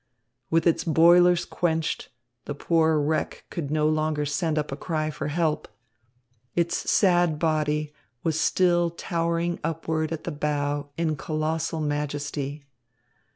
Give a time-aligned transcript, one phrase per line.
[0.49, 2.09] With its boilers quenched,
[2.45, 5.67] the poor wreck could no longer send up a cry for help.
[6.55, 7.93] Its sad body
[8.23, 12.65] was still towering upward at the bow in colossal majesty.